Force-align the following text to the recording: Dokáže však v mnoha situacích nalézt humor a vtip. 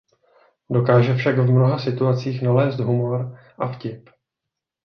Dokáže 0.71 1.13
však 1.15 1.37
v 1.37 1.51
mnoha 1.51 1.79
situacích 1.79 2.41
nalézt 2.41 2.79
humor 2.79 3.37
a 3.57 3.67
vtip. 3.71 4.09